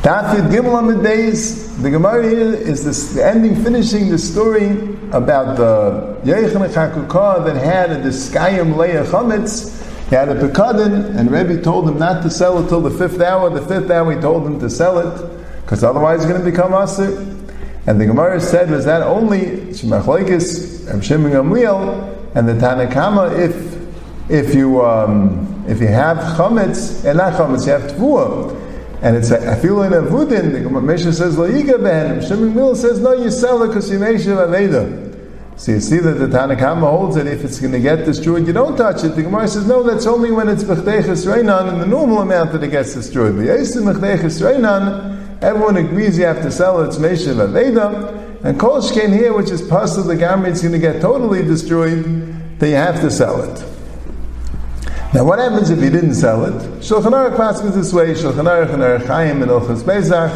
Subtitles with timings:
[0.00, 4.70] Dafid Gimel days, the Gemara here is this, the ending, finishing the story
[5.12, 9.78] about the Yechon HaKukah that had a Diskayim Leia Chametz.
[10.08, 13.20] He had a Pekadin, and Rebbe told him not to sell it till the fifth
[13.20, 13.50] hour.
[13.50, 15.14] The fifth hour, he told him to sell it,
[15.60, 17.10] because otherwise it's going to become Asir.
[17.86, 19.40] And the Gemara said, was that only
[19.74, 23.69] Shemachlekes, Shimon Gamliel, and the Tanna Kamma, if
[24.30, 28.58] if you um, if you have chametz and not chametz, you have tvua.
[29.02, 30.52] And it's a feel in a vudin.
[30.52, 32.20] The Mishnah says lo'iga ben.
[32.20, 35.10] Shimon says no, you sell it because you make aveda.
[35.56, 38.46] So you see that the Tanna Kamma holds that if it's going to get destroyed,
[38.46, 39.10] you don't touch it.
[39.10, 42.62] The Gemara says no, that's only when it's bechdeiches reinan in the normal amount that
[42.62, 43.36] it gets destroyed.
[43.36, 46.88] The yasim bechdeiches reinan, everyone agrees you have to sell it.
[46.88, 48.44] It's meishav aveda.
[48.44, 52.04] And kol here, which is possible the garment is going to get totally destroyed,
[52.58, 53.69] then you have to sell it.
[55.12, 56.54] Now, what happens if you didn't sell it?
[56.80, 60.32] Shulchan Aruch passes this way: Shulchan Aruch and Orach Chaim and Ilchus Bezach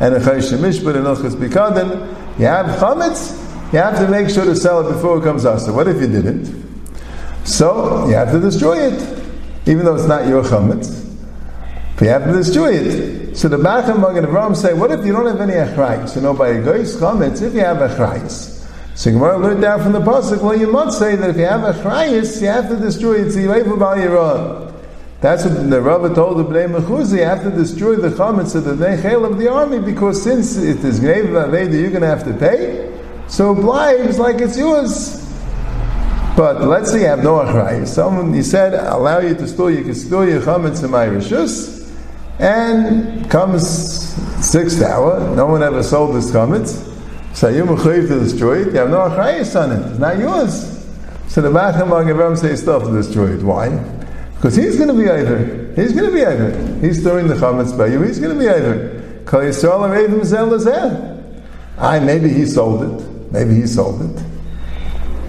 [0.00, 2.38] and Echayim Mishpat and Ilchus Bikadin.
[2.38, 3.44] You have chametz.
[3.72, 5.60] You have to make sure to sell it before it comes out.
[5.60, 6.68] So, what if you didn't?
[7.48, 9.22] So you have to destroy it,
[9.66, 11.04] even though it's not your chametz.
[11.96, 13.36] But you have to destroy it.
[13.36, 16.14] So the Bacham Magen Avraham say, what if you don't have any achrayis?
[16.14, 18.57] You know, by a goy's chametz, if you have achrayis,
[18.98, 20.42] so Gemara learned down from the pasuk.
[20.42, 23.30] Well, you must say that if you have a chrayis, you have to destroy it.
[23.30, 24.74] So you wait for
[25.20, 27.18] That's what the Rabbi told the Bnei Mechuzi.
[27.18, 30.84] You have to destroy the chametz of the nechel of the army because since it
[30.84, 32.92] is Gneiv Aveda, you're going to have to pay.
[33.28, 35.24] So blives like it's yours.
[36.36, 37.86] But let's say you have no achrayis.
[37.86, 39.70] Someone he said allow you to store.
[39.70, 41.88] You can store your chametz in my rishus,
[42.40, 43.64] and comes
[44.44, 45.20] sixth hour.
[45.36, 46.97] No one ever sold this chametz.
[47.38, 48.72] So you mechayiv to destroy it.
[48.72, 49.90] You have no achrayis on it.
[49.90, 50.84] It's not yours.
[51.28, 53.44] So the Bacham Magavam says stuff to destroy it.
[53.44, 53.68] Why?
[54.34, 55.72] Because he's going to be either.
[55.76, 56.80] He's going to be either.
[56.80, 58.02] He's throwing the chametz by you.
[58.02, 59.22] He's going to be either.
[59.24, 63.30] Kol Yisrael Arevim Zel I maybe he sold it.
[63.30, 64.24] Maybe he sold it.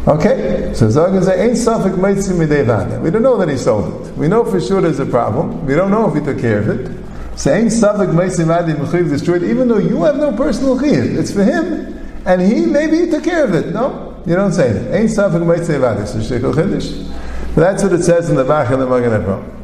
[0.07, 3.03] Okay, so Zagan say ain't safek meitzim.
[3.03, 4.17] We don't know that he sold it.
[4.17, 5.63] We know for sure there's a problem.
[5.67, 7.08] We don't know if he took care of it.
[7.39, 11.17] So ain't safek meitzim adi mechiv destroyed, even though you have no personal chiv.
[11.17, 13.67] It's for him and he maybe he took care of it.
[13.67, 15.09] No, you don't say that.
[15.09, 17.09] Say about this.
[17.55, 19.55] But that's what it says in the back of the Magen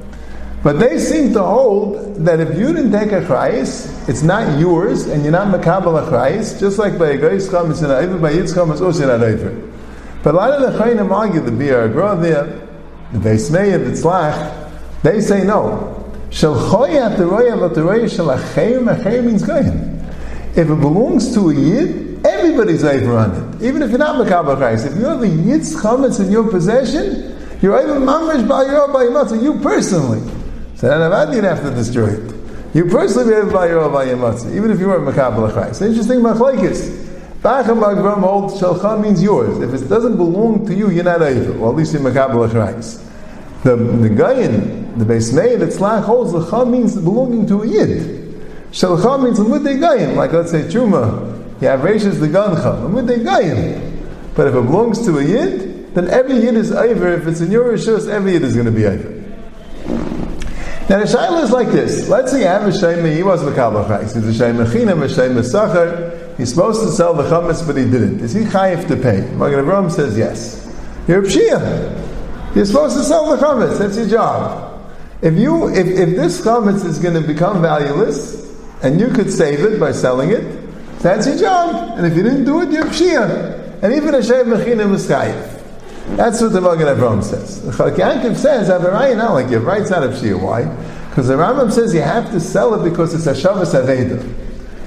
[0.64, 5.08] But they seem to hold that if you didn't take a chrayis, it's not yours,
[5.08, 8.72] and you're not makabel a chrayis, just like by come, it's an even by yitzcham,
[8.72, 9.52] it's also not over.
[10.24, 12.46] But a lot of the chayim argue, the HaGra there,
[13.12, 16.05] the Beis Meir, the Tzlach, they say no.
[16.36, 20.00] Shel choyat the roya, but the roya shel achayim, achayim means goyim.
[20.52, 23.64] If it belongs to a yid, Everybody's over on it.
[23.64, 24.88] Even if you're not Makabal Chayis.
[24.88, 29.04] If you have a Yitz Chametz in your possession, you're over Mamish by your by
[29.04, 30.22] your you personally.
[30.76, 32.34] So then Avad you'd have to destroy it.
[32.74, 34.18] You personally be able by your by your
[34.56, 35.86] even if you weren't Makabal Chayis.
[35.86, 37.04] Interesting Machlaikis.
[37.44, 39.60] Bacham Bagram holds Shalcha means yours.
[39.60, 41.60] If it doesn't belong to you, you're not over.
[41.60, 43.04] Well, at least you're Makabal Chayis.
[43.62, 47.68] The, the Gayan, the Meir, the Tzlach oh, holds the Cham means belonging to a
[47.68, 48.24] Yid.
[48.72, 54.36] Shalcha means Lamud Gayan, like let's say Truma you have Rishis the Gancha, they Gayim.
[54.36, 57.14] But if it belongs to a Yid, then every Yid is over.
[57.14, 59.10] If it's in your Rishus, every Yid is going to be over.
[60.88, 62.10] Now the Shaila is like this.
[62.10, 65.08] Let's say you have a Shayma, he was the Kabbalah He's a Shayma Chinam, a
[65.08, 66.38] Shayma Sachar.
[66.38, 68.20] He's supposed to sell the Chametz, but he didn't.
[68.20, 69.22] Is he Chayiv to pay?
[69.36, 70.62] Magen Avraham says yes.
[71.08, 72.56] You're a Pshia.
[72.56, 73.80] You're supposed to sell the Chametz.
[73.80, 74.65] That's your job.
[75.22, 78.46] If you, if, if this Chametz is going to become valueless,
[78.84, 80.66] and you could save it by selling it,
[81.00, 81.98] that's your job.
[81.98, 83.82] And if you didn't do it, you're Pshia.
[83.82, 85.56] And even a Shem Mechina Muskayif.
[86.18, 87.64] That's what the Magen Avraham says.
[87.64, 90.40] The Chalik Yankov says, Avarayin not like you writes out of Shia.
[90.40, 90.66] Why?
[91.10, 94.22] Because the Rambam says you have to sell it because it's a Shabbos Aveda.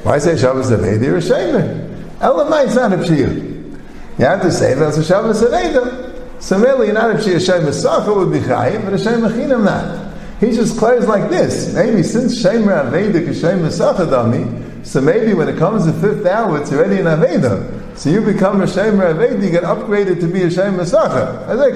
[0.04, 1.02] Why say Shabbos Aveda?
[1.02, 2.18] You're a.
[2.20, 3.78] Elamai, it's not a Pshia.
[4.18, 6.42] You have to say that's a Shabbos Aveda.
[6.42, 7.44] So really, you're not a Pshia.
[7.44, 10.07] Shem Sacha would be Chayiv, but a Shem Mechinam not.
[10.40, 11.74] He just clears like this.
[11.74, 16.60] Maybe since Shemer Aveda is Shem Dami, so maybe when it comes to fifth hour,
[16.60, 17.98] it's already an Aveda.
[17.98, 21.44] So you become a Shemer Aveda, you get upgraded to be a Shemer Sacha.
[21.48, 21.70] As I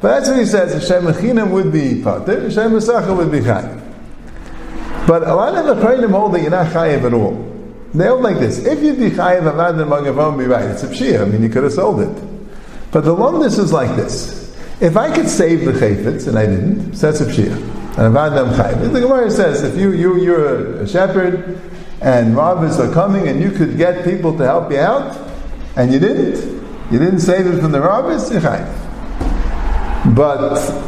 [0.00, 3.32] But that's what he says, a Shemer Chinam would be Pater, a Shemer Sacha would
[3.32, 3.82] be Chayiv.
[5.06, 7.42] But a lot of the Chayim hold that you're not Chayiv at all.
[7.94, 8.58] They hold like this.
[8.66, 10.66] If you'd be Chayiv, Avad and Magavam be right.
[10.66, 11.22] It's a Pshia.
[11.22, 12.22] I mean, you could have sold it.
[12.90, 14.45] But the Lumdis is like this.
[14.80, 17.56] If I could save the Chayfetz, and I didn't, so that's a Pshia.
[17.96, 18.92] And Avad Chayiv.
[18.92, 21.58] The Gemara says, if you, you, you're a shepherd,
[22.02, 25.16] and robbers are coming and you could get people to help you out,
[25.76, 26.36] and you didn't,
[26.92, 28.28] you didn't save it from the robbers,
[30.14, 30.84] but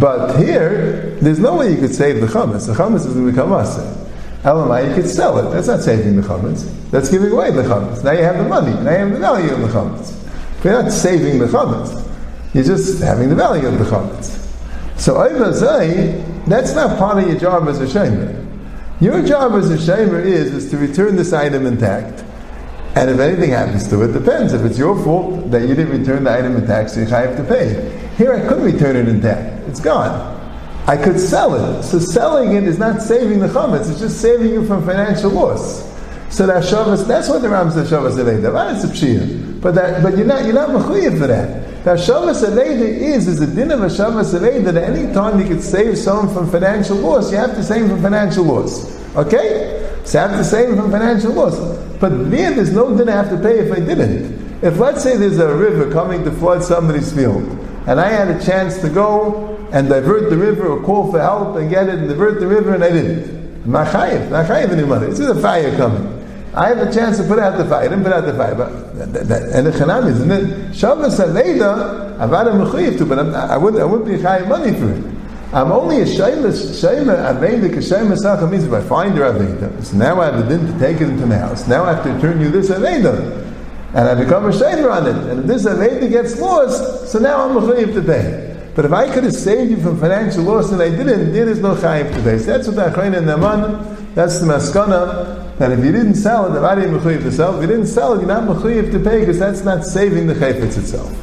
[0.00, 2.66] But here, there's no way you could save the chametz.
[2.66, 4.08] The chametz is going to become aseh.
[4.42, 5.52] Elamai, you could sell it.
[5.52, 6.64] That's not saving the chametz.
[6.90, 8.02] That's giving away the chametz.
[8.02, 8.72] Now you have the money.
[8.72, 10.64] Now you have the value of the chametz.
[10.64, 12.08] You're not saving the chametz.
[12.54, 14.38] You're just having the value of the chametz.
[14.98, 18.38] So Oivazai, that's not part of your job as a shamer.
[19.00, 22.24] Your job as a shamer is, is to return this item intact.
[22.94, 24.52] And if anything happens to it, depends.
[24.52, 27.44] If it's your fault that you didn't return the item intact, so you have to
[27.44, 27.98] pay.
[28.18, 29.66] Here I could return it intact.
[29.66, 30.32] It's gone.
[30.86, 31.82] I could sell it.
[31.84, 35.90] So selling it is not saving the chametz, it's just saving you from financial loss.
[36.28, 38.52] So that Shabbos, that's what the Ram says Shabbos Aleida.
[38.52, 39.41] Right, it's a pshia.
[39.62, 40.72] But that, but you're not, you're not
[41.16, 41.84] for that.
[41.84, 45.96] That Shabbos Aleida is, is a din of Aleida that any time you could save
[45.96, 48.90] someone from financial loss, you have to save from financial loss.
[49.16, 50.00] Okay?
[50.04, 51.56] So you have to save from financial loss.
[52.00, 54.42] But there, there's no din I have to pay if I didn't.
[54.64, 57.42] If let's say there's a river coming to flood somebody's field,
[57.86, 61.56] and I had a chance to go and divert the river or call for help
[61.56, 63.64] and get it and divert the river and I didn't.
[63.64, 65.06] Machayev, Machayev any money.
[65.06, 66.21] This is a fire coming.
[66.54, 67.86] I have a chance to put out the fire.
[67.86, 70.74] I didn't put out the fire, but and the chanam isn't it?
[70.74, 74.92] Shabbos Aleida, Avada Mechayev to, but I'm, I wouldn't, I wouldn't be chayev money for
[74.92, 75.02] it.
[75.54, 79.96] I'm only a shayla, shayla aveda, kashayla sacha means if I find your aveda, so
[79.96, 81.66] now I have a din to take it into my house.
[81.68, 83.40] Now I have to return you this aveda.
[83.94, 85.30] And I become a shayla on it.
[85.30, 88.52] And if this aveda gets lost, so now I'm a chayiv to pay.
[88.74, 91.60] But if I could have saved you from financial loss and I didn't, there is
[91.60, 92.38] no chayiv today.
[92.38, 96.46] So that's what the Achayin and Naman, that's the maskana, that if you didn't sell
[96.46, 98.98] it, the Vadi Mechuyev to sell, if you didn't sell it, you're not Mechuyev to
[98.98, 101.21] pay because that's not saving the chayfetz itself.